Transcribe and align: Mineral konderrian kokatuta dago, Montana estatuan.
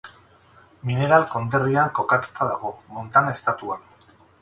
Mineral 0.91 1.27
konderrian 1.35 1.93
kokatuta 2.01 2.51
dago, 2.55 2.75
Montana 2.97 3.39
estatuan. 3.41 3.91